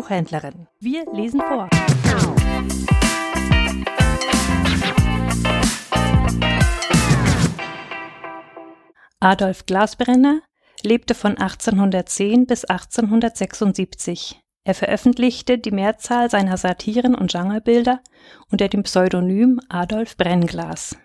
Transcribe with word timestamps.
Buchhändlerin. 0.00 0.66
Wir 0.78 1.04
lesen 1.12 1.42
vor. 1.42 1.68
Adolf 9.20 9.66
Glasbrenner 9.66 10.40
lebte 10.82 11.14
von 11.14 11.36
1810 11.36 12.46
bis 12.46 12.64
1876. 12.64 14.40
Er 14.64 14.74
veröffentlichte 14.74 15.58
die 15.58 15.70
Mehrzahl 15.70 16.30
seiner 16.30 16.56
Satiren 16.56 17.14
und 17.14 17.32
Genrebilder 17.32 18.00
unter 18.50 18.68
dem 18.68 18.84
Pseudonym 18.84 19.60
Adolf 19.68 20.16
Brennglas. 20.16 20.96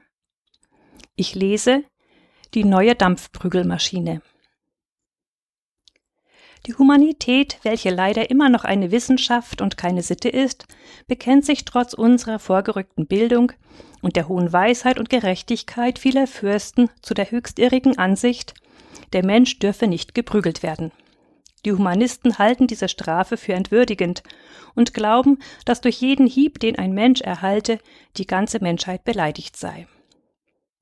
Ich 1.17 1.35
lese 1.35 1.83
Die 2.53 2.63
neue 2.63 2.95
Dampfprügelmaschine. 2.95 4.21
Die 6.65 6.73
Humanität, 6.73 7.59
welche 7.61 7.91
leider 7.91 8.31
immer 8.31 8.49
noch 8.49 8.63
eine 8.63 8.89
Wissenschaft 8.89 9.61
und 9.61 9.77
keine 9.77 10.01
Sitte 10.01 10.29
ist, 10.29 10.65
bekennt 11.07 11.45
sich 11.45 11.63
trotz 11.63 11.93
unserer 11.93 12.39
vorgerückten 12.39 13.05
Bildung 13.05 13.51
und 14.01 14.15
der 14.15 14.27
hohen 14.27 14.51
Weisheit 14.51 14.97
und 14.97 15.11
Gerechtigkeit 15.11 15.99
vieler 15.99 16.25
Fürsten 16.25 16.89
zu 17.01 17.13
der 17.13 17.29
höchst 17.29 17.59
irrigen 17.59 17.99
Ansicht, 17.99 18.55
der 19.13 19.23
Mensch 19.23 19.59
dürfe 19.59 19.85
nicht 19.85 20.15
geprügelt 20.15 20.63
werden. 20.63 20.91
Die 21.65 21.71
Humanisten 21.71 22.39
halten 22.39 22.65
diese 22.65 22.89
Strafe 22.89 23.37
für 23.37 23.53
entwürdigend 23.53 24.23
und 24.73 24.93
glauben, 24.93 25.39
dass 25.65 25.81
durch 25.81 25.97
jeden 26.01 26.25
Hieb, 26.25 26.59
den 26.59 26.79
ein 26.79 26.93
Mensch 26.93 27.21
erhalte, 27.21 27.79
die 28.17 28.27
ganze 28.27 28.59
Menschheit 28.59 29.03
beleidigt 29.03 29.55
sei. 29.55 29.87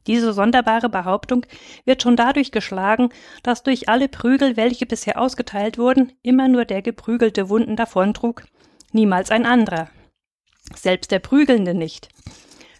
Diese 0.08 0.34
sonderbare 0.34 0.90
Behauptung 0.90 1.46
wird 1.86 2.02
schon 2.02 2.16
dadurch 2.16 2.52
geschlagen, 2.52 3.10
dass 3.42 3.64
durch 3.64 3.90
alle 3.90 4.10
Prügel, 4.10 4.58
welche 4.58 4.86
bisher 4.86 5.20
ausgeteilt 5.20 5.78
wurden, 5.78 6.12
immer 6.22 6.48
nur 6.48 6.66
der 6.66 6.82
geprügelte 6.82 7.50
Wunden 7.50 7.76
davontrug, 7.76 8.44
niemals 8.92 9.32
ein 9.32 9.46
anderer. 9.46 9.90
Selbst 10.76 11.12
der 11.12 11.20
Prügelnde 11.20 11.74
nicht. 11.74 12.10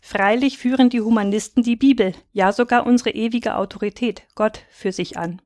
Freilich 0.02 0.58
führen 0.58 0.90
die 0.90 1.02
Humanisten 1.02 1.64
die 1.64 1.78
Bibel, 1.78 2.14
ja 2.34 2.52
sogar 2.52 2.86
unsere 2.86 3.12
ewige 3.12 3.56
Autorität, 3.56 4.24
Gott, 4.36 4.62
für 4.70 4.92
sich 4.92 5.18
an. 5.18 5.42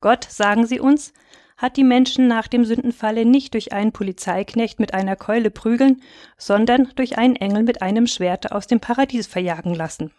Gott, 0.00 0.24
sagen 0.24 0.66
sie 0.66 0.80
uns, 0.80 1.12
hat 1.56 1.76
die 1.76 1.84
Menschen 1.84 2.28
nach 2.28 2.48
dem 2.48 2.64
Sündenfalle 2.64 3.24
nicht 3.24 3.54
durch 3.54 3.72
einen 3.72 3.92
Polizeiknecht 3.92 4.78
mit 4.78 4.94
einer 4.94 5.16
Keule 5.16 5.50
prügeln, 5.50 6.02
sondern 6.36 6.90
durch 6.96 7.18
einen 7.18 7.36
Engel 7.36 7.62
mit 7.62 7.82
einem 7.82 8.06
Schwerte 8.06 8.52
aus 8.52 8.66
dem 8.66 8.80
Paradies 8.80 9.26
verjagen 9.26 9.74
lassen. 9.74 10.10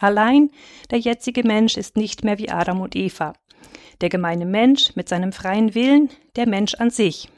Allein 0.00 0.50
der 0.90 0.98
jetzige 0.98 1.46
Mensch 1.46 1.76
ist 1.76 1.96
nicht 1.96 2.24
mehr 2.24 2.38
wie 2.38 2.48
Adam 2.48 2.80
und 2.80 2.96
Eva. 2.96 3.34
Der 4.00 4.08
gemeine 4.08 4.46
Mensch 4.46 4.96
mit 4.96 5.10
seinem 5.10 5.32
freien 5.32 5.74
Willen, 5.74 6.08
der 6.36 6.48
Mensch 6.48 6.74
an 6.74 6.88
sich. 6.88 7.28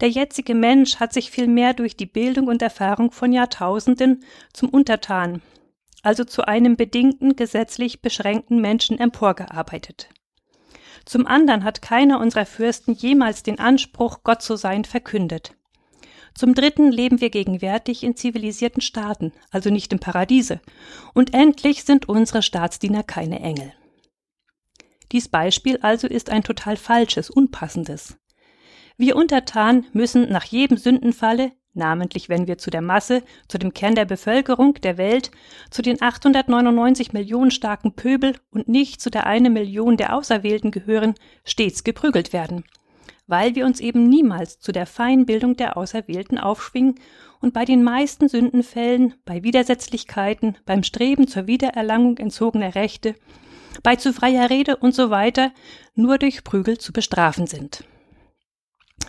Der 0.00 0.10
jetzige 0.10 0.54
Mensch 0.54 0.96
hat 0.96 1.14
sich 1.14 1.30
vielmehr 1.30 1.72
durch 1.72 1.96
die 1.96 2.06
Bildung 2.06 2.48
und 2.48 2.60
Erfahrung 2.60 3.10
von 3.10 3.32
Jahrtausenden 3.32 4.22
zum 4.52 4.68
Untertan, 4.68 5.40
also 6.02 6.24
zu 6.24 6.46
einem 6.46 6.76
bedingten, 6.76 7.36
gesetzlich 7.36 8.02
beschränkten 8.02 8.60
Menschen 8.60 8.98
emporgearbeitet. 8.98 10.10
Zum 11.06 11.26
anderen 11.26 11.64
hat 11.64 11.80
keiner 11.80 12.20
unserer 12.20 12.44
Fürsten 12.44 12.92
jemals 12.92 13.42
den 13.42 13.58
Anspruch, 13.58 14.24
Gott 14.24 14.42
zu 14.42 14.56
sein, 14.56 14.84
verkündet. 14.84 15.54
Zum 16.34 16.54
Dritten 16.54 16.90
leben 16.90 17.20
wir 17.20 17.30
gegenwärtig 17.30 18.02
in 18.02 18.16
zivilisierten 18.16 18.80
Staaten, 18.80 19.32
also 19.50 19.70
nicht 19.70 19.92
im 19.92 20.00
Paradiese. 20.00 20.60
Und 21.14 21.32
endlich 21.32 21.84
sind 21.84 22.08
unsere 22.08 22.42
Staatsdiener 22.42 23.04
keine 23.04 23.38
Engel. 23.38 23.72
Dies 25.12 25.28
Beispiel 25.28 25.78
also 25.80 26.08
ist 26.08 26.30
ein 26.30 26.42
total 26.42 26.76
falsches, 26.76 27.30
unpassendes. 27.30 28.16
Wir 28.96 29.14
Untertan 29.14 29.86
müssen 29.92 30.28
nach 30.30 30.44
jedem 30.44 30.76
Sündenfalle, 30.76 31.52
namentlich 31.72 32.28
wenn 32.28 32.48
wir 32.48 32.58
zu 32.58 32.70
der 32.70 32.82
Masse, 32.82 33.22
zu 33.46 33.58
dem 33.58 33.72
Kern 33.72 33.94
der 33.94 34.04
Bevölkerung 34.04 34.74
der 34.74 34.98
Welt, 34.98 35.30
zu 35.70 35.82
den 35.82 36.02
899 36.02 37.12
Millionen 37.12 37.52
starken 37.52 37.94
Pöbel 37.94 38.36
und 38.50 38.66
nicht 38.66 39.00
zu 39.00 39.10
der 39.10 39.26
eine 39.26 39.50
Million 39.50 39.96
der 39.96 40.16
Auserwählten 40.16 40.72
gehören, 40.72 41.14
stets 41.44 41.84
geprügelt 41.84 42.32
werden 42.32 42.64
weil 43.26 43.54
wir 43.54 43.66
uns 43.66 43.80
eben 43.80 44.08
niemals 44.08 44.58
zu 44.58 44.72
der 44.72 44.86
Feinbildung 44.86 45.56
der 45.56 45.76
Auserwählten 45.76 46.38
aufschwingen 46.38 46.96
und 47.40 47.54
bei 47.54 47.64
den 47.64 47.82
meisten 47.82 48.28
Sündenfällen, 48.28 49.14
bei 49.24 49.42
Widersetzlichkeiten, 49.42 50.56
beim 50.66 50.82
Streben 50.82 51.28
zur 51.28 51.46
Wiedererlangung 51.46 52.18
entzogener 52.18 52.74
Rechte, 52.74 53.14
bei 53.82 53.96
zu 53.96 54.12
freier 54.12 54.50
Rede 54.50 54.76
und 54.76 54.94
so 54.94 55.10
weiter 55.10 55.52
nur 55.94 56.18
durch 56.18 56.44
Prügel 56.44 56.78
zu 56.78 56.92
bestrafen 56.92 57.46
sind. 57.46 57.84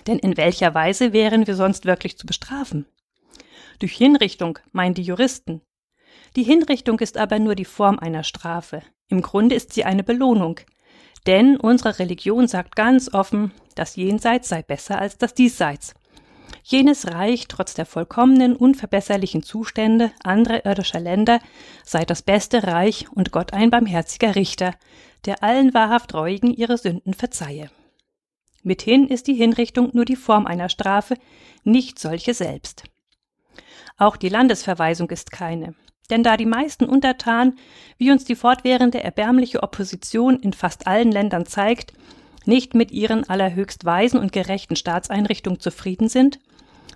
Denn 0.08 0.20
in 0.20 0.38
welcher 0.38 0.74
Weise 0.74 1.14
wären 1.14 1.48
wir 1.48 1.56
sonst 1.56 1.86
wirklich 1.86 2.18
zu 2.18 2.26
bestrafen? 2.26 2.86
Durch 3.80 3.94
Hinrichtung, 3.94 4.60
meinen 4.72 4.94
die 4.94 5.04
Juristen. 5.04 5.62
Die 6.36 6.44
Hinrichtung 6.44 7.00
ist 7.00 7.18
aber 7.18 7.40
nur 7.40 7.56
die 7.56 7.66
Form 7.66 8.00
einer 8.00 8.24
Strafe. 8.24 8.82
Im 9.08 9.22
Grunde 9.22 9.56
ist 9.56 9.74
sie 9.74 9.84
eine 9.84 10.04
Belohnung, 10.04 10.60
denn 11.26 11.58
unsere 11.58 12.00
Religion 12.00 12.48
sagt 12.48 12.76
ganz 12.76 13.14
offen, 13.14 13.52
das 13.76 13.96
Jenseits 13.96 14.50
sei 14.50 14.62
besser 14.62 15.00
als 15.00 15.18
das 15.18 15.34
Diesseits. 15.34 15.94
Jenes 16.64 17.08
Reich, 17.08 17.48
trotz 17.48 17.74
der 17.74 17.86
vollkommenen, 17.86 18.56
unverbesserlichen 18.56 19.44
Zustände 19.44 20.12
anderer 20.24 20.66
irdischer 20.66 21.00
Länder, 21.00 21.40
sei 21.84 22.06
das 22.06 22.22
beste 22.22 22.64
Reich 22.64 23.08
und 23.12 23.32
Gott 23.32 23.54
ein 23.54 23.70
barmherziger 23.70 24.36
Richter, 24.36 24.74
der 25.26 25.44
allen 25.44 25.74
wahrhaft 25.74 26.14
Reuigen 26.14 26.54
ihre 26.54 26.78
Sünden 26.78 27.14
verzeihe. 27.14 27.70
Mithin 28.64 29.08
ist 29.08 29.28
die 29.28 29.36
Hinrichtung 29.36 29.92
nur 29.94 30.06
die 30.06 30.16
Form 30.16 30.48
einer 30.48 30.70
Strafe, 30.70 31.18
nicht 31.64 32.00
solche 32.00 32.34
selbst. 32.34 32.84
Auch 33.98 34.18
die 34.18 34.30
Landesverweisung 34.30 35.10
ist 35.12 35.32
keine. 35.32 35.76
Denn 36.10 36.24
da 36.24 36.38
die 36.38 36.46
meisten 36.46 36.86
Untertanen, 36.86 37.58
wie 37.98 38.12
uns 38.12 38.26
die 38.26 38.36
fortwährende 38.36 39.04
erbärmliche 39.04 39.64
Opposition 39.64 40.40
in 40.40 40.54
fast 40.54 40.88
allen 40.88 41.12
Ländern 41.12 41.46
zeigt, 41.46 41.94
nicht 42.46 42.76
mit 42.76 42.92
ihren 42.92 43.28
allerhöchst 43.28 43.86
weisen 43.86 44.20
und 44.20 44.32
gerechten 44.32 44.76
Staatseinrichtungen 44.76 45.60
zufrieden 45.60 46.10
sind, 46.10 46.40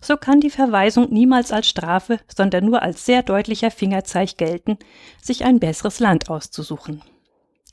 so 0.02 0.16
kann 0.16 0.40
die 0.40 0.52
Verweisung 0.52 1.12
niemals 1.12 1.52
als 1.52 1.68
Strafe, 1.68 2.20
sondern 2.34 2.66
nur 2.66 2.82
als 2.82 3.06
sehr 3.06 3.24
deutlicher 3.24 3.72
Fingerzeig 3.72 4.38
gelten, 4.38 4.78
sich 5.22 5.44
ein 5.44 5.60
besseres 5.60 6.00
Land 6.00 6.30
auszusuchen. 6.30 7.02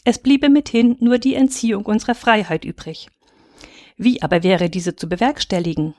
Es 0.04 0.18
bliebe 0.18 0.48
mithin 0.48 0.97
nur 1.00 1.18
die 1.18 1.34
Entziehung 1.34 1.84
unserer 1.84 2.14
Freiheit 2.14 2.64
übrig. 2.64 3.08
Wie 3.97 4.22
aber 4.22 4.42
wäre 4.42 4.70
diese 4.70 4.97
zu 4.97 5.08
bewerkstelligen? 5.08 5.94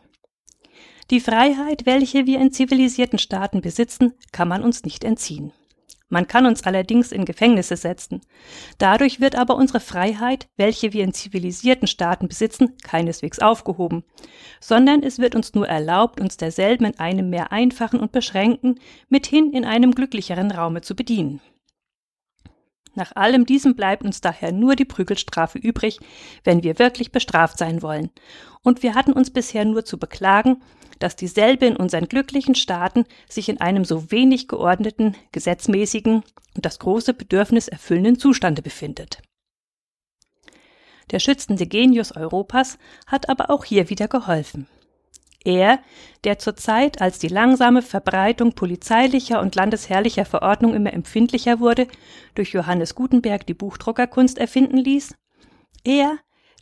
Die 1.09 1.21
Freiheit, 1.21 1.85
welche 1.85 2.25
wir 2.25 2.41
in 2.41 2.51
zivilisierten 2.51 3.17
Staaten 3.17 3.61
besitzen, 3.61 4.13
kann 4.33 4.49
man 4.49 4.61
uns 4.61 4.83
nicht 4.83 5.05
entziehen. 5.05 5.53
Man 6.09 6.27
kann 6.27 6.45
uns 6.45 6.63
allerdings 6.63 7.13
in 7.13 7.23
Gefängnisse 7.23 7.77
setzen. 7.77 8.21
Dadurch 8.77 9.21
wird 9.21 9.35
aber 9.35 9.55
unsere 9.55 9.79
Freiheit, 9.79 10.47
welche 10.57 10.91
wir 10.91 11.05
in 11.05 11.13
zivilisierten 11.13 11.87
Staaten 11.87 12.27
besitzen, 12.27 12.75
keineswegs 12.83 13.39
aufgehoben, 13.39 14.03
sondern 14.59 15.01
es 15.01 15.19
wird 15.19 15.35
uns 15.35 15.53
nur 15.53 15.67
erlaubt, 15.67 16.19
uns 16.19 16.35
derselben 16.35 16.85
in 16.85 16.99
einem 16.99 17.29
mehr 17.29 17.53
einfachen 17.53 17.99
und 17.99 18.11
beschränkten, 18.11 18.79
mithin 19.07 19.51
in 19.51 19.63
einem 19.63 19.91
glücklicheren 19.91 20.51
Raume 20.51 20.81
zu 20.81 20.95
bedienen. 20.95 21.41
Nach 22.97 23.15
allem 23.15 23.45
diesem 23.45 23.75
bleibt 23.75 24.03
uns 24.03 24.21
daher 24.21 24.51
nur 24.51 24.75
die 24.75 24.83
Prügelstrafe 24.83 25.59
übrig, 25.59 25.99
wenn 26.43 26.63
wir 26.63 26.79
wirklich 26.79 27.11
bestraft 27.11 27.59
sein 27.59 27.83
wollen. 27.83 28.09
Und 28.63 28.81
wir 28.81 28.95
hatten 28.95 29.13
uns 29.13 29.29
bisher 29.29 29.65
nur 29.65 29.85
zu 29.85 29.99
beklagen, 29.99 30.63
dass 30.99 31.15
dieselbe 31.15 31.65
in 31.65 31.75
unseren 31.75 32.07
glücklichen 32.07 32.55
Staaten 32.55 33.05
sich 33.29 33.49
in 33.49 33.61
einem 33.61 33.85
so 33.85 34.11
wenig 34.11 34.47
geordneten, 34.47 35.15
gesetzmäßigen 35.31 36.23
und 36.55 36.65
das 36.65 36.79
große 36.79 37.13
Bedürfnis 37.13 37.67
erfüllenden 37.67 38.19
Zustande 38.19 38.61
befindet. 38.61 39.21
Der 41.11 41.19
schützende 41.19 41.65
Genius 41.65 42.11
Europas 42.15 42.77
hat 43.05 43.29
aber 43.29 43.49
auch 43.49 43.63
hier 43.63 43.89
wieder 43.89 44.07
geholfen. 44.07 44.67
Er, 45.45 45.79
der 46.25 46.39
zur 46.39 46.57
Zeit, 46.57 47.01
als 47.01 47.19
die 47.19 47.29
langsame 47.29 47.81
Verbreitung 47.81 48.51
polizeilicher 48.53 49.39
und 49.39 49.55
landesherrlicher 49.55 50.25
Verordnungen 50.25 50.75
immer 50.75 50.93
empfindlicher 50.93 51.61
wurde, 51.61 51.87
durch 52.35 52.51
Johannes 52.51 52.95
Gutenberg 52.95 53.45
die 53.45 53.53
Buchdruckerkunst 53.53 54.37
erfinden 54.37 54.77
ließ, 54.77 55.15
er, 55.85 56.17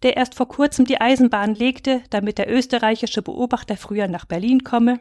der 0.06 0.18
erst 0.18 0.36
vor 0.36 0.48
kurzem 0.48 0.86
die 0.86 1.02
Eisenbahn 1.02 1.56
legte, 1.56 2.04
damit 2.12 2.38
der 2.38 2.48
österreichische 2.50 3.24
Beobachter 3.24 3.76
früher 3.76 4.08
nach 4.08 4.26
Berlin 4.26 4.64
komme. 4.64 5.00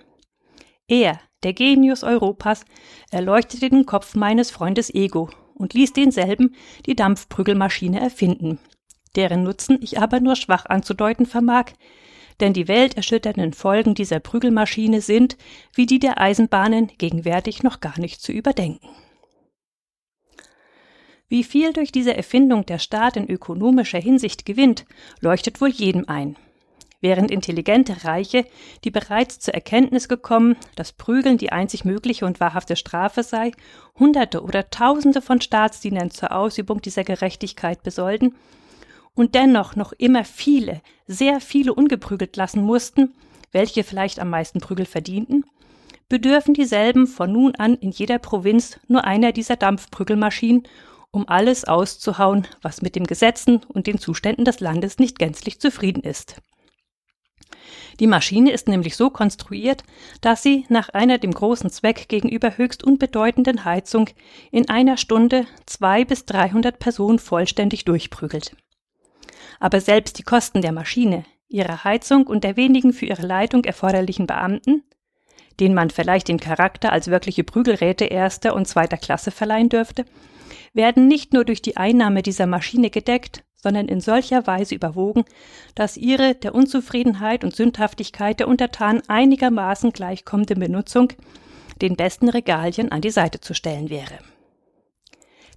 Er, 0.88 1.20
der 1.42 1.52
Genius 1.52 2.02
Europas, 2.02 2.64
erleuchtete 3.10 3.68
den 3.68 3.84
Kopf 3.84 4.14
meines 4.14 4.50
Freundes 4.50 4.92
Ego 4.92 5.28
und 5.54 5.74
ließ 5.74 5.92
denselben 5.92 6.54
die 6.86 6.96
Dampfprügelmaschine 6.96 8.00
erfinden, 8.00 8.58
deren 9.14 9.42
Nutzen 9.42 9.78
ich 9.82 10.00
aber 10.00 10.20
nur 10.20 10.36
schwach 10.36 10.64
anzudeuten 10.64 11.26
vermag, 11.26 11.72
denn 12.40 12.54
die 12.54 12.66
welterschütternden 12.66 13.52
Folgen 13.52 13.94
dieser 13.94 14.20
Prügelmaschine 14.20 15.02
sind, 15.02 15.36
wie 15.74 15.84
die 15.84 15.98
der 15.98 16.18
Eisenbahnen, 16.18 16.90
gegenwärtig 16.96 17.62
noch 17.62 17.80
gar 17.80 18.00
nicht 18.00 18.22
zu 18.22 18.32
überdenken. 18.32 18.88
Wie 21.28 21.44
viel 21.44 21.72
durch 21.72 21.90
diese 21.90 22.16
Erfindung 22.16 22.66
der 22.66 22.78
Staat 22.78 23.16
in 23.16 23.28
ökonomischer 23.28 23.98
Hinsicht 23.98 24.44
gewinnt, 24.44 24.84
leuchtet 25.20 25.60
wohl 25.60 25.70
jedem 25.70 26.08
ein. 26.08 26.36
während 27.00 27.30
intelligente 27.30 28.04
Reiche, 28.04 28.46
die 28.82 28.90
bereits 28.90 29.38
zur 29.38 29.52
Erkenntnis 29.52 30.08
gekommen, 30.08 30.56
dass 30.74 30.92
Prügeln 30.92 31.36
die 31.36 31.52
einzig 31.52 31.84
mögliche 31.84 32.24
und 32.24 32.40
wahrhafte 32.40 32.76
Strafe 32.76 33.22
sei, 33.22 33.52
Hunderte 33.98 34.42
oder 34.42 34.70
Tausende 34.70 35.20
von 35.20 35.42
Staatsdienern 35.42 36.10
zur 36.10 36.32
Ausübung 36.32 36.80
dieser 36.80 37.04
Gerechtigkeit 37.04 37.82
besollten 37.82 38.34
und 39.14 39.34
dennoch 39.34 39.76
noch 39.76 39.92
immer 39.92 40.24
viele, 40.24 40.80
sehr 41.06 41.42
viele 41.42 41.74
ungeprügelt 41.74 42.36
lassen 42.36 42.62
mussten, 42.62 43.12
welche 43.52 43.84
vielleicht 43.84 44.18
am 44.18 44.30
meisten 44.30 44.60
Prügel 44.60 44.86
verdienten, 44.86 45.44
bedürfen 46.08 46.54
dieselben 46.54 47.06
von 47.06 47.30
nun 47.30 47.54
an 47.54 47.74
in 47.74 47.90
jeder 47.90 48.18
Provinz 48.18 48.80
nur 48.88 49.04
einer 49.04 49.32
dieser 49.32 49.56
Dampfprügelmaschinen, 49.56 50.66
um 51.14 51.28
alles 51.28 51.64
auszuhauen, 51.64 52.46
was 52.60 52.82
mit 52.82 52.96
den 52.96 53.04
Gesetzen 53.04 53.60
und 53.68 53.86
den 53.86 53.98
Zuständen 53.98 54.44
des 54.44 54.60
Landes 54.60 54.98
nicht 54.98 55.18
gänzlich 55.18 55.60
zufrieden 55.60 56.02
ist. 56.02 56.36
Die 58.00 58.08
Maschine 58.08 58.50
ist 58.50 58.66
nämlich 58.66 58.96
so 58.96 59.10
konstruiert, 59.10 59.84
dass 60.20 60.42
sie 60.42 60.66
nach 60.68 60.88
einer 60.88 61.18
dem 61.18 61.32
großen 61.32 61.70
Zweck 61.70 62.08
gegenüber 62.08 62.58
höchst 62.58 62.82
unbedeutenden 62.82 63.64
Heizung 63.64 64.10
in 64.50 64.68
einer 64.68 64.96
Stunde 64.96 65.46
zwei 65.66 66.04
bis 66.04 66.26
dreihundert 66.26 66.80
Personen 66.80 67.20
vollständig 67.20 67.84
durchprügelt. 67.84 68.56
Aber 69.60 69.80
selbst 69.80 70.18
die 70.18 70.24
Kosten 70.24 70.62
der 70.62 70.72
Maschine, 70.72 71.24
ihrer 71.48 71.84
Heizung 71.84 72.26
und 72.26 72.42
der 72.42 72.56
wenigen 72.56 72.92
für 72.92 73.06
ihre 73.06 73.26
Leitung 73.26 73.64
erforderlichen 73.64 74.26
Beamten, 74.26 74.82
denen 75.60 75.76
man 75.76 75.90
vielleicht 75.90 76.26
den 76.26 76.40
Charakter 76.40 76.90
als 76.90 77.06
wirkliche 77.06 77.44
Prügelräte 77.44 78.06
erster 78.06 78.56
und 78.56 78.66
zweiter 78.66 78.96
Klasse 78.96 79.30
verleihen 79.30 79.68
dürfte, 79.68 80.04
werden 80.74 81.08
nicht 81.08 81.32
nur 81.32 81.44
durch 81.44 81.62
die 81.62 81.76
Einnahme 81.76 82.22
dieser 82.22 82.46
Maschine 82.46 82.90
gedeckt, 82.90 83.44
sondern 83.54 83.88
in 83.88 84.00
solcher 84.00 84.46
Weise 84.46 84.74
überwogen, 84.74 85.24
dass 85.74 85.96
ihre 85.96 86.34
der 86.34 86.54
Unzufriedenheit 86.54 87.44
und 87.44 87.56
Sündhaftigkeit 87.56 88.38
der 88.38 88.48
Untertanen 88.48 89.02
einigermaßen 89.08 89.92
gleichkommende 89.92 90.54
Benutzung 90.54 91.08
den 91.80 91.96
besten 91.96 92.28
Regalien 92.28 92.92
an 92.92 93.00
die 93.00 93.10
Seite 93.10 93.40
zu 93.40 93.54
stellen 93.54 93.88
wäre. 93.88 94.18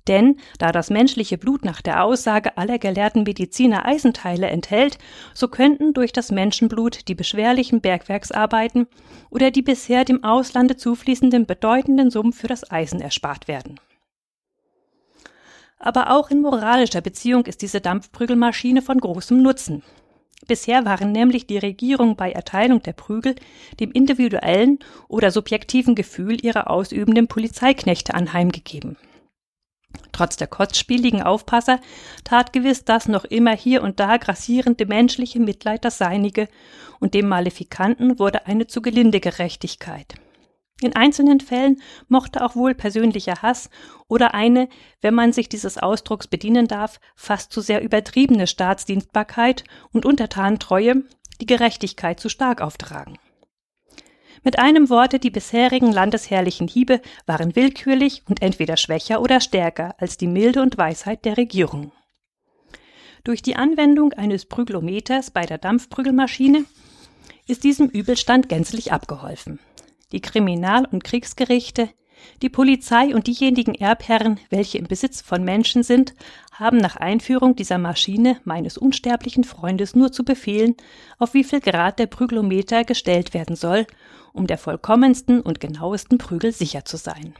Denn 0.07 0.37
da 0.57 0.71
das 0.71 0.89
menschliche 0.89 1.37
Blut 1.37 1.65
nach 1.65 1.81
der 1.81 2.01
Aussage 2.01 2.57
aller 2.57 2.79
gelehrten 2.79 3.23
Mediziner 3.23 3.85
Eisenteile 3.85 4.47
enthält, 4.47 4.97
so 5.33 5.49
könnten 5.49 5.93
durch 5.93 6.13
das 6.13 6.31
Menschenblut 6.31 7.09
die 7.09 7.15
beschwerlichen 7.15 7.81
Bergwerksarbeiten 7.81 8.87
oder 9.29 9.51
die 9.51 9.61
bisher 9.61 10.05
dem 10.05 10.23
Auslande 10.23 10.77
zufließenden 10.77 11.45
bedeutenden 11.45 12.09
Summen 12.09 12.31
für 12.31 12.47
das 12.47 12.71
Eisen 12.71 13.01
erspart 13.01 13.49
werden. 13.49 13.81
Aber 15.79 16.11
auch 16.11 16.29
in 16.31 16.41
moralischer 16.41 17.01
Beziehung 17.01 17.45
ist 17.45 17.61
diese 17.61 17.81
Dampfprügelmaschine 17.81 18.81
von 18.81 18.99
großem 18.99 19.41
Nutzen. 19.41 19.83
Bisher 20.47 20.85
waren 20.85 21.11
nämlich 21.11 21.47
die 21.47 21.57
Regierungen 21.57 22.15
bei 22.15 22.31
Erteilung 22.31 22.81
der 22.81 22.93
Prügel 22.93 23.35
dem 23.79 23.91
individuellen 23.91 24.79
oder 25.07 25.31
subjektiven 25.31 25.95
Gefühl 25.95 26.43
ihrer 26.43 26.69
ausübenden 26.69 27.27
Polizeiknechte 27.27 28.13
anheimgegeben. 28.13 28.97
Trotz 30.11 30.37
der 30.37 30.47
kostspieligen 30.47 31.21
Aufpasser 31.21 31.79
tat 32.23 32.53
gewiss 32.53 32.85
das 32.85 33.07
noch 33.07 33.25
immer 33.25 33.55
hier 33.55 33.83
und 33.83 33.99
da 33.99 34.17
grassierende 34.17 34.85
menschliche 34.85 35.39
Mitleid 35.39 35.85
das 35.85 35.97
Seinige, 35.97 36.47
und 36.99 37.13
dem 37.13 37.27
Malefikanten 37.27 38.17
wurde 38.17 38.47
eine 38.47 38.65
zu 38.65 38.81
gelinde 38.81 39.19
Gerechtigkeit. 39.19 40.15
In 40.81 40.95
einzelnen 40.95 41.39
Fällen 41.39 41.81
mochte 42.07 42.45
auch 42.45 42.55
wohl 42.55 42.75
persönlicher 42.75 43.41
Hass 43.41 43.69
oder 44.07 44.35
eine, 44.35 44.69
wenn 45.01 45.15
man 45.15 45.33
sich 45.33 45.49
dieses 45.49 45.77
Ausdrucks 45.77 46.27
bedienen 46.27 46.67
darf, 46.67 46.99
fast 47.15 47.51
zu 47.51 47.61
sehr 47.61 47.81
übertriebene 47.81 48.45
Staatsdienstbarkeit 48.45 49.63
und 49.91 50.05
Untertanentreue 50.05 51.03
die 51.41 51.47
Gerechtigkeit 51.47 52.19
zu 52.19 52.29
stark 52.29 52.61
auftragen. 52.61 53.17
Mit 54.43 54.59
einem 54.59 54.89
Worte, 54.89 55.19
die 55.19 55.31
bisherigen 55.31 55.91
landesherrlichen 55.91 56.67
Hiebe 56.67 57.01
waren 57.25 57.55
willkürlich 57.55 58.23
und 58.29 58.41
entweder 58.41 58.77
schwächer 58.77 59.21
oder 59.21 59.41
stärker 59.41 59.95
als 59.97 60.17
die 60.17 60.27
Milde 60.27 60.61
und 60.61 60.77
Weisheit 60.77 61.25
der 61.25 61.37
Regierung. 61.37 61.91
Durch 63.23 63.41
die 63.41 63.55
Anwendung 63.55 64.13
eines 64.13 64.45
Prügelometers 64.45 65.31
bei 65.31 65.45
der 65.45 65.57
Dampfprügelmaschine 65.57 66.65
ist 67.47 67.63
diesem 67.63 67.89
Übelstand 67.89 68.47
gänzlich 68.47 68.93
abgeholfen. 68.93 69.59
Die 70.11 70.21
Kriminal- 70.21 70.87
und 70.89 71.03
Kriegsgerichte, 71.03 71.89
die 72.41 72.49
Polizei 72.49 73.13
und 73.13 73.27
diejenigen 73.27 73.75
Erbherren, 73.75 74.39
welche 74.49 74.77
im 74.77 74.85
Besitz 74.85 75.21
von 75.21 75.43
Menschen 75.43 75.83
sind, 75.83 76.13
haben 76.51 76.77
nach 76.77 76.95
Einführung 76.95 77.55
dieser 77.55 77.77
Maschine 77.77 78.39
meines 78.43 78.77
unsterblichen 78.77 79.43
Freundes 79.43 79.95
nur 79.95 80.11
zu 80.11 80.23
befehlen, 80.23 80.75
auf 81.19 81.33
wie 81.33 81.43
viel 81.43 81.59
Grad 81.59 81.99
der 81.99 82.07
Prügelometer 82.07 82.83
gestellt 82.83 83.33
werden 83.33 83.55
soll, 83.55 83.85
um 84.33 84.47
der 84.47 84.57
vollkommensten 84.57 85.41
und 85.41 85.59
genauesten 85.59 86.17
Prügel 86.17 86.51
sicher 86.51 86.85
zu 86.85 86.97
sein. 86.97 87.33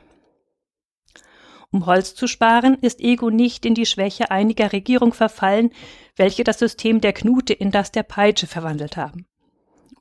Um 1.71 1.85
Holz 1.85 2.15
zu 2.15 2.27
sparen, 2.27 2.77
ist 2.81 3.01
Ego 3.01 3.29
nicht 3.29 3.65
in 3.65 3.75
die 3.75 3.85
Schwäche 3.85 4.31
einiger 4.31 4.71
Regierung 4.71 5.13
verfallen, 5.13 5.71
welche 6.15 6.43
das 6.43 6.59
System 6.59 7.01
der 7.01 7.13
Knute 7.13 7.53
in 7.53 7.71
das 7.71 7.91
der 7.91 8.03
Peitsche 8.03 8.47
verwandelt 8.47 8.95
haben. 8.95 9.25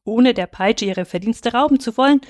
Ohne 0.07 0.35
der 0.35 0.47
Peitsche 0.47 0.87
ihre 0.87 1.05
Verdienste 1.05 1.53
rauben 1.53 1.81
zu 1.81 1.97
wollen, 1.97 2.21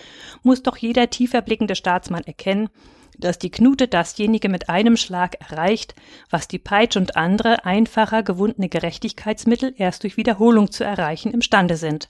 muss 0.42 0.62
doch 0.62 0.76
jeder 0.78 1.10
tiefer 1.10 1.42
blickende 1.42 1.76
Staatsmann 1.76 2.24
erkennen, 2.24 2.70
dass 3.18 3.38
die 3.38 3.50
Knute 3.50 3.86
dasjenige 3.86 4.48
mit 4.48 4.68
einem 4.68 4.96
Schlag 4.96 5.36
erreicht, 5.40 5.94
was 6.30 6.48
die 6.48 6.58
Peitsche 6.58 6.98
und 6.98 7.16
andere 7.16 7.64
einfacher 7.64 8.22
gewundene 8.22 8.68
Gerechtigkeitsmittel 8.68 9.74
erst 9.76 10.02
durch 10.02 10.16
Wiederholung 10.16 10.70
zu 10.70 10.84
erreichen 10.84 11.32
imstande 11.32 11.76
sind. 11.76 12.08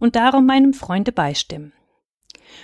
Und 0.00 0.16
darum 0.16 0.46
meinem 0.46 0.72
Freunde 0.74 1.12
beistimmen. 1.12 1.72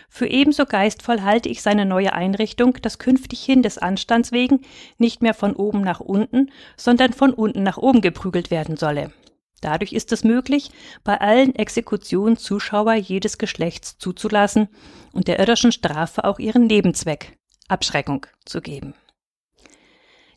Für 0.09 0.27
ebenso 0.27 0.65
geistvoll 0.65 1.21
halte 1.23 1.51
ich 1.51 1.61
seine 1.61 1.85
neue 1.85 2.15
Einrichtung, 2.15 2.79
dass 2.81 2.99
künftig 2.99 3.45
hin 3.45 3.63
des 3.63 3.77
Anstands 3.77 4.33
wegen 4.33 4.61
nicht 4.97 5.21
mehr 5.21 5.35
von 5.35 5.55
oben 5.55 5.83
nach 5.83 6.01
unten, 6.01 6.51
sondern 6.77 7.13
von 7.13 7.35
unten 7.35 7.63
nach 7.63 7.77
oben 7.77 8.01
geprügelt 8.01 8.51
werden 8.51 8.79
solle. 8.79 9.13
Dadurch 9.61 9.93
ist 9.93 10.13
es 10.13 10.25
möglich, 10.25 10.71
bei 11.05 11.21
allen 11.21 11.55
Exekutionen 11.55 12.37
Zuschauer 12.37 12.95
jedes 12.95 13.39
Geschlechts 13.39 13.97
zuzulassen 13.99 14.69
und 15.13 15.29
der 15.29 15.39
irdischen 15.39 15.73
Strafe 15.73 16.25
auch 16.25 16.39
ihren 16.39 16.67
Nebenzweck, 16.67 17.37
Abschreckung 17.69 18.27
zu 18.45 18.61
geben. 18.61 18.95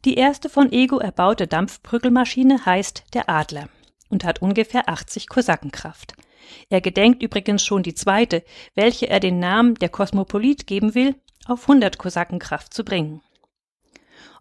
Die 0.05 0.15
erste 0.15 0.49
von 0.49 0.71
Ego 0.71 0.99
erbaute 0.99 1.47
Dampfprügelmaschine 1.47 2.65
heißt 2.65 3.03
der 3.13 3.29
Adler 3.29 3.67
und 4.09 4.23
hat 4.23 4.41
ungefähr 4.41 4.87
80 4.87 5.27
Kosakenkraft. 5.27 6.13
Er 6.69 6.81
gedenkt 6.81 7.21
übrigens 7.23 7.65
schon 7.65 7.83
die 7.83 7.95
zweite, 7.95 8.43
welche 8.75 9.09
er 9.09 9.19
den 9.19 9.39
Namen 9.39 9.75
der 9.75 9.89
Kosmopolit 9.89 10.67
geben 10.67 10.95
will, 10.95 11.15
auf 11.45 11.63
100 11.63 11.97
Kosakenkraft 11.97 12.73
zu 12.73 12.85
bringen. 12.85 13.21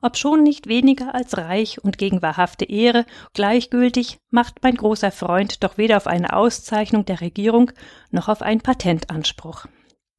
Obschon 0.02 0.43
nicht 0.43 0.69
weniger 0.69 1.14
als 1.14 1.37
reich 1.37 1.83
und 1.83 1.99
gegen 1.99 2.23
wahrhafte 2.23 2.64
Ehre 2.64 3.07
gleichgültig, 3.35 4.19
macht 4.31 4.62
mein 4.62 4.76
großer 4.76 5.11
Freund 5.11 5.64
doch 5.64 5.78
weder 5.78 5.97
auf 5.97 6.07
eine 6.07 6.35
Auszeichnung 6.35 7.05
der 7.05 7.21
Regierung 7.21 7.73
noch 8.11 8.28
auf 8.28 8.43
einen 8.43 8.61
Patentanspruch. 8.61 9.66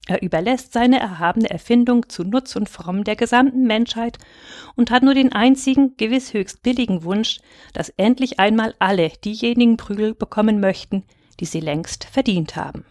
Er 0.08 0.22
überlässt 0.22 0.72
seine 0.72 1.00
erhabene 1.00 1.50
Erfindung 1.50 2.08
zu 2.08 2.24
Nutz 2.24 2.56
und 2.56 2.70
Fromm 2.70 3.04
der 3.04 3.18
gesamten 3.18 3.64
Menschheit 3.64 4.18
und 4.76 4.90
hat 4.90 5.04
nur 5.04 5.14
den 5.14 5.34
einzigen, 5.34 5.98
gewiss 5.98 6.34
höchst 6.34 6.64
billigen 6.64 7.04
Wunsch, 7.04 7.40
dass 7.74 7.90
endlich 7.90 8.40
einmal 8.40 8.74
alle 8.80 9.10
diejenigen 9.10 9.76
Prügel 9.76 10.16
bekommen 10.16 10.62
möchten, 10.62 11.04
die 11.42 11.46
sie 11.46 11.60
längst 11.60 12.06
verdient 12.06 12.56
haben. 12.56 12.86